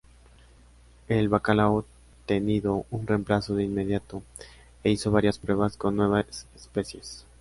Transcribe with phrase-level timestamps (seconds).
[1.09, 1.85] El bacalao
[2.25, 4.23] tenido un reemplazo de inmediato,
[4.83, 7.27] e hizo varias pruebas con nuevas especies.